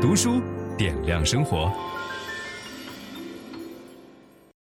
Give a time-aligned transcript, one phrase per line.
[0.00, 0.40] 读书
[0.78, 1.70] 点亮生活。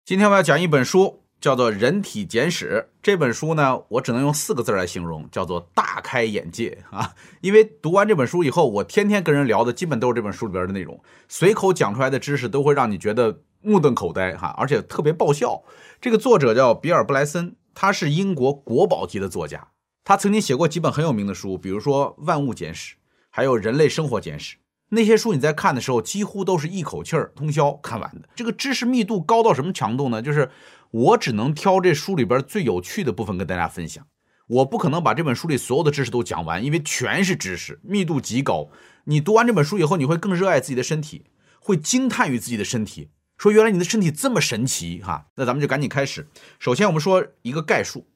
[0.04, 2.88] 今天我要讲一本书，叫做《人体简史》。
[3.04, 7.14] 这本书呢，我只能用四个字来形容，叫做大开眼界 啊！
[7.42, 15.62] 因为读完这本书以后，我天天跟人聊的基本都是这本书里边的内容，随口讲出来的知识都会让你觉得目瞪口呆哈，而且特别爆笑。
[16.02, 19.68] 这个作者叫比尔·布莱森，他是英国国宝级的作家。
[20.04, 22.96] 他曾经写过几本很有名的书，比如说《万物简史》，
[23.30, 24.56] 还有《人类生活简史》。
[24.90, 28.30] 那些书你在看的时候，几乎都是一口气儿通宵看完的。
[28.36, 30.22] 这个知识密度高到什么强度呢？
[30.22, 30.50] 就是
[30.92, 34.06] 我只能挑这书里边最有趣的部分跟大家分享。
[34.48, 38.70] 我不可能把这本书里所有的知识都讲完，因为全是知识，密度极高。
[39.04, 41.26] 你读完这本书以后，你会更热爱自己的身体，
[41.60, 45.28] 会惊叹于自己的身体，说原来你的身体这么神奇哈。
[45.36, 46.30] 那咱们就赶紧开始。
[46.60, 48.08] 首先我们说一个概述。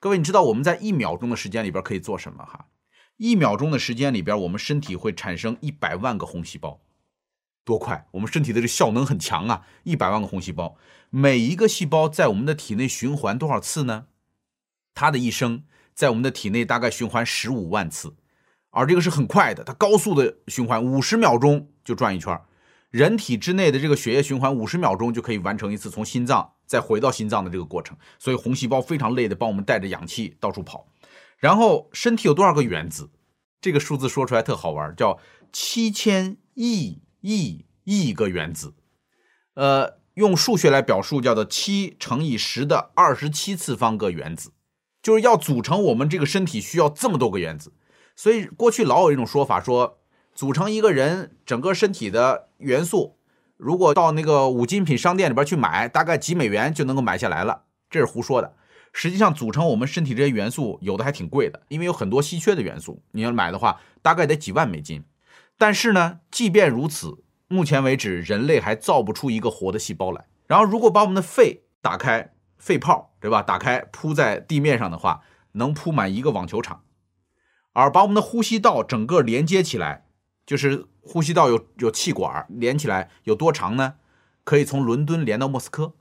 [0.00, 2.66] 各位，你知道我们在一秒钟的时间里边可以做什么哈？
[3.18, 6.80] 一秒钟的时间里边，我们身体会产生一百万个红细胞，
[7.64, 8.06] 多快？
[8.12, 9.66] 我们身体的这效能很强啊！
[9.82, 10.76] 一百万个红细胞，
[11.10, 14.06] 每一个细胞在我们的体内循环多少次呢？
[14.94, 18.14] 它的一生在我们的体内大概循环十五万次，
[18.70, 22.40] 而这个是很快的，它高速的循环，五十秒钟就转一圈。
[22.90, 30.86] 人体之内的这个血液循环，五十秒钟就可以完成一次从心脏再回到心脏的这个过程，所以红细胞非常累的帮我们带着氧气到处跑。
[31.38, 33.10] 然后身体有多少个原子？
[33.60, 35.18] 这个数字说出来特好玩，叫
[35.52, 38.74] 七千亿亿亿个原子。
[39.54, 44.52] 呃，用数学来表述叫做七乘以十的二十七次方个原子，
[45.02, 47.72] 就是要组成我们这个身体需要这么多个原子。
[48.14, 49.98] 所以过去老有一种说法说，
[50.34, 53.18] 组成一个人整个身体的元素，
[53.56, 58.54] 如果到那个五金品商店里边去买，大概几美元就能够买下来了，这是胡说的。
[59.00, 65.04] 实际上，组成我们身体这些元素，有的还挺贵的，因为有很多稀缺的元素，你要买的话，大概得几万美金。
[65.56, 70.26] 但是呢，即便如此，目前为止，人类还造不出一个活的细胞来。
[70.48, 73.40] 然后，如果把我们的肺打开，肺泡，对吧？
[73.40, 76.82] 打开铺在地面上的话，能铺满一个网球场。
[77.74, 80.06] 而把我们的呼吸道整个连接起来，
[80.44, 83.94] 就是呼吸道有有气管连起来，有多长呢？
[84.42, 85.94] 可以从伦敦连到莫斯科，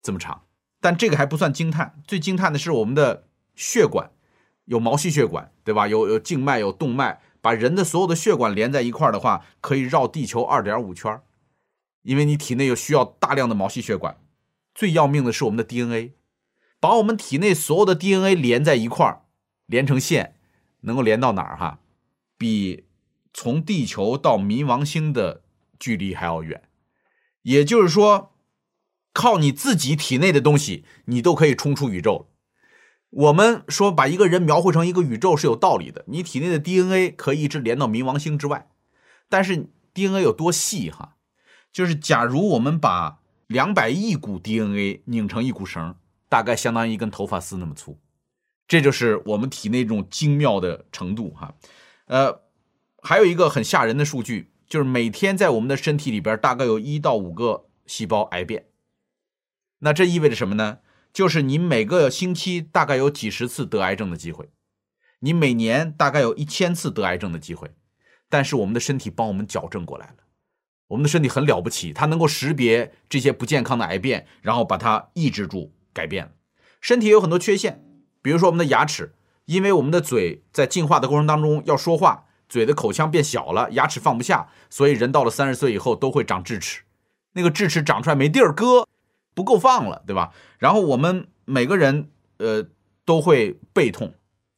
[0.00, 0.42] 这么长。
[0.80, 4.10] 但这个还不算惊叹，最惊叹的是我们的血管，
[4.64, 5.86] 有毛细血管，对吧？
[5.86, 11.22] 有有静脉，有动脉，把人的所有的血管连在一块儿的话，可以绕地球二点五圈儿，
[12.02, 14.16] 因为你体内有需要大量的毛细血管。
[14.74, 16.14] 最要命的是我们的 DNA，
[16.80, 19.24] 把我们体内所有的 DNA 连在一块儿，
[19.66, 20.36] 连成线，
[20.80, 21.80] 能够连到哪儿哈？
[22.38, 22.86] 比
[23.34, 25.42] 从地球到冥王星的
[25.78, 26.62] 距离还要远，
[27.42, 28.29] 也就是说。
[29.20, 32.30] 靠你自己体内的东西，你都可以冲出宇宙。
[33.10, 36.06] 我们说把一个人描绘成一个宇宙是有道理的。
[36.06, 38.70] 你体内的 DNA 可以一直连到冥王星之外，
[39.28, 41.16] 但是 DNA 有多细哈？
[41.70, 45.96] 就是假如我们把两百亿股 DNA 拧成一股绳，
[46.30, 47.98] 大概相当于一根头发丝那么粗。
[48.66, 51.54] 这就是我们体内这种精妙的程度哈。
[52.06, 52.40] 呃，
[53.02, 58.64] 还有一个很吓人的数据，就是每天在我们的身体里边大概有一到五个细胞癌变。
[59.80, 60.78] 那这意味着什么呢？
[61.12, 64.48] 就是你每个星期大概有几十次得癌症的机会，
[65.18, 67.72] 你每年大概有一千次得癌症的机会，
[68.28, 70.16] 但是我们的身体帮我们矫正过来了，
[70.88, 76.32] 我们的身体很了不起，它能够识别这些不健康的癌变，然后把它抑制住，改变了。
[76.80, 77.82] 身体有很多缺陷，
[78.22, 79.14] 比如说我们的牙齿，
[79.46, 86.82] 因为我们的嘴在进化的过程当中要说话，嘴的口腔变小了，牙齿放不下，所以人到了三十岁以后都会长智齿，
[87.32, 88.86] 那个智齿长出来没地儿搁。
[89.34, 90.32] 不够放了，对吧？
[90.58, 92.08] 然后我们每个人，
[92.38, 92.66] 呃，
[93.04, 94.14] 都会背痛，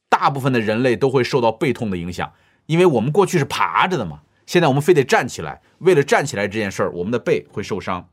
[0.08, 2.32] 大部分的人类都会受到背痛的影响，
[2.66, 8.08] 因为我们过去是爬着的嘛，现在我们非得站起来，为了站起来这件事儿，我们的背会受伤。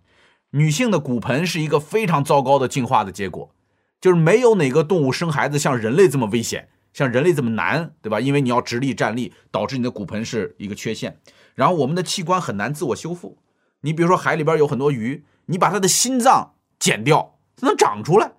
[0.52, 3.54] 女性的骨盆是一个非常糟糕的进化的结果，
[4.02, 8.20] 就是没有哪个动物生孩子像人类这么危险，像人类这么难，对吧？
[8.20, 11.20] 因为你要直立站立，导致你的骨盆是一个缺陷，
[11.56, 13.38] 然后我们的器官很难自我修复。
[13.82, 15.24] 你比如说海里边有很多鱼。
[15.50, 18.34] 你把他的心脏剪掉，它能长出来，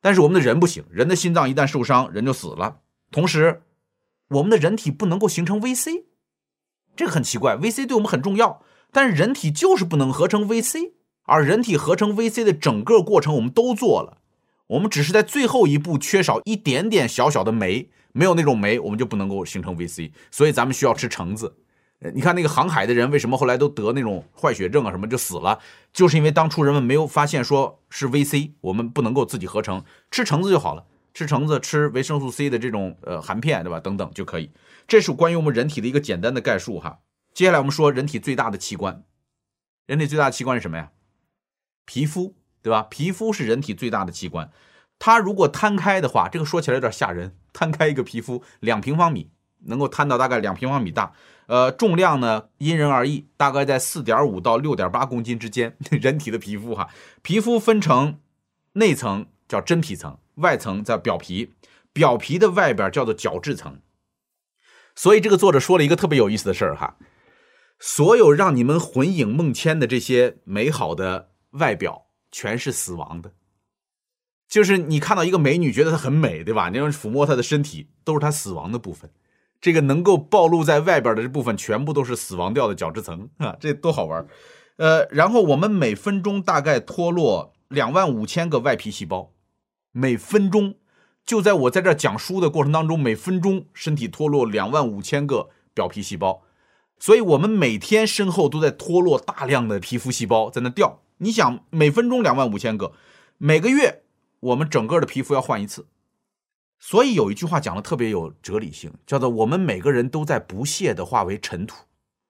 [0.00, 2.80] 但是我们的人不行，人的心脏一旦受伤，人就死了。
[3.10, 3.62] 同时，
[4.28, 6.04] 我们的人体不能够形成 VC，
[6.96, 7.56] 这个很奇怪。
[7.56, 8.60] VC 对我们很重要，
[8.90, 14.18] 但是人体就是不能合成 VC，而人体合成 VC 的整个过程我们都做了，
[14.66, 21.56] 我们只是在最后一步缺少一点点小小的酶，没有那种酶，我们就不能够形成 VC，所以咱们需要吃橙子。
[22.12, 25.58] 你看那个航海的人为什么后来都得那种坏血症啊什么就死了，
[25.92, 34.52] 就是因为当初人们没有发现说是 VC，我们不能够自己合成，吃橙子就好了，吃橙子吃维生素 C 的这种呃含片对吧等等就可以。
[34.86, 37.00] 这是关于我们人体的一个简单的概述哈。
[37.34, 39.02] 接下来我们说人体最大的器官，
[39.86, 40.92] 人体最大的器官是什么呀？
[41.84, 42.86] 皮肤，对吧？
[42.88, 44.50] 皮肤是人体最大的器官，
[45.00, 47.36] 它如果摊开的话，这个说起来有点吓人。
[47.52, 49.30] 摊开一个皮肤，两平方米，
[49.64, 51.12] 能够摊到大概两平方米大。
[51.48, 55.76] 呃，重量呢因人而异，大概在四点五到六点八公斤之间。
[55.90, 56.90] 人体的皮肤哈，
[57.22, 58.20] 皮肤分成
[58.74, 61.54] 内层叫真皮层，外层叫表皮，
[61.94, 63.80] 表皮的外边叫做角质层。
[64.94, 66.98] 所以这个作者说了一个特别有意思的事儿哈，
[67.78, 73.32] 所有让你们魂影梦牵的这些美好的外表，全是死亡的。
[74.46, 76.68] 就是你看到一个美女，觉得她很美，对吧？
[76.68, 79.10] 你要抚摸她的身体，都是她死亡的部分。
[79.60, 84.26] 这个能够暴露在外边的这部分，全部都是死亡掉的角质层啊，这多好玩。
[84.76, 89.32] 呃，然后我们每分钟大概脱落两万五千个外皮细胞，
[89.92, 90.74] 每分钟。
[91.26, 96.42] 就在我在这讲书的过程当中，每分钟身体脱落两万五千个表皮细胞，
[96.98, 101.02] 所以我们每天身后都在脱落大量的皮肤细胞在那掉。
[101.18, 102.92] 你想，每分钟两万五千个，
[103.36, 104.04] 每个月
[104.40, 105.86] 我们整个的皮肤要换一次。
[106.78, 111.84] 所以有一句话讲的特别有哲理性，叫做“我们每个人都在不懈地化为尘土”。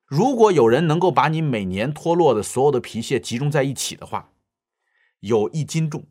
[0.06, 4.30] 如果有人能够把你每年脱落的所有的皮屑集中在一起的话，
[5.20, 6.04] 有一斤重，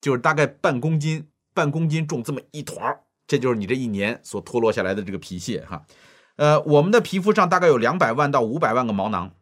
[0.00, 1.26] 就是大概半公斤。
[1.52, 5.84] 半公斤重这么一团儿，这就是你这一年所脱落下来的这个皮屑哈。
[6.36, 9.34] 呃，我们的皮肤上大概有两百万到五百万个毛囊，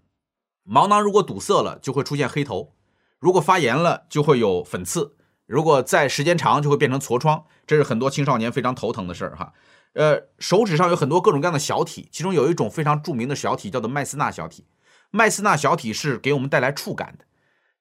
[0.65, 2.73] 毛囊如果堵塞了，就会出现黑头；
[3.19, 5.13] 如果发炎了，就会有粉刺；
[5.49, 7.45] 如果在时间长，就会变成痤疮。
[7.67, 9.53] 这是很多青少年非常头疼的事儿哈。
[9.95, 14.67] 呃，手指上有很多各种各样的小体，其中有一种非常著名的小体叫做麦斯纳小体。
[15.11, 17.25] 麦斯纳小体是给我们带来触感的，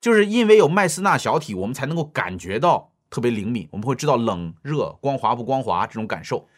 [0.01, 2.93] 就是因为有麦斯纳小体，我们才能够感觉到。
[3.09, 6.49] 特别灵敏，我们会知道冷热、光滑不光滑这种感受。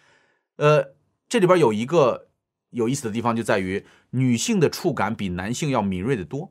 [0.55, 0.95] 呃，
[1.27, 2.29] 这里边有一个
[2.71, 6.49] 有意思的地方，就在于女性的触感比男性要敏锐得多。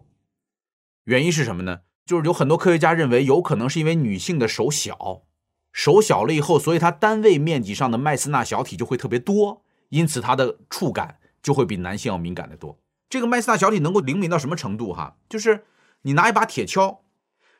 [1.02, 1.80] 原因是什么呢？
[2.08, 5.24] 就是有很多科学家认为，有可能是因为女性的手小，
[5.70, 12.80] 手小了以后，所以它单位面积上的麦斯纳小体就会特别多，因此它的触感就会比男性要敏感得多。
[13.10, 14.94] 这个麦斯纳小体能够灵敏到什么程度？
[14.94, 15.66] 哈，就是
[16.00, 17.00] 你拿一把铁锹，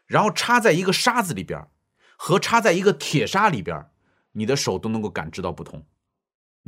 [0.06, 1.68] 然后插在一个沙子里边。
[2.20, 3.86] 和插在一个铁砂里边，
[4.32, 5.84] 你的手都能够感知到不同。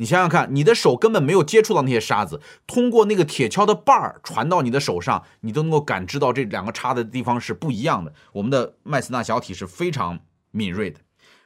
[0.01, 8.15] 你想想看，你的手根本没有接触到那些沙子，通过那个铁锹的把儿传到你的手上，你都能够感知到这两个叉的地方是不一样的。
[8.33, 10.21] 我们的麦斯纳小体是非常
[10.53, 11.01] 敏锐的。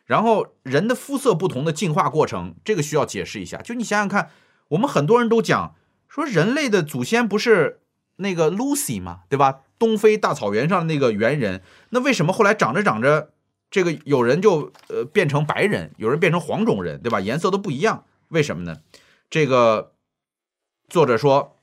[0.06, 3.60] 然后人的肤色不同的进化过程，这个需要解释一下。
[3.60, 4.30] 就你想想看，
[4.68, 5.74] 我们很多人都讲
[6.08, 7.80] 说人类的祖先不是
[8.16, 9.62] 那个 Lucy 嘛，对吧？
[9.80, 11.60] 东非大草原上的那个猿人，
[11.90, 13.30] 那为什么后来长着长着？
[13.68, 17.18] 这个有人就呃变成白人，有人变成黄种人，对吧？
[17.18, 18.04] 颜色都不一样，
[18.34, 18.82] 为什么呢？
[19.30, 19.94] 这个
[20.88, 21.56] 作者说，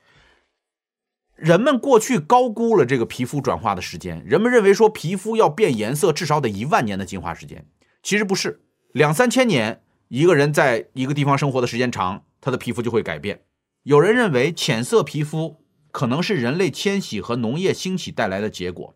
[1.36, 7.66] 人们过去高估了这个皮肤转化的时间，人们认为说皮肤要变颜色至少得一万年的进化时间，
[8.02, 8.62] 其实不是，
[8.94, 13.44] 两三千年，一个人在一个地方生活的时间长，他的皮肤就会改变。
[13.84, 18.96] 有人认为浅色皮肤可能是人类迁徙和农业兴起带来的结果。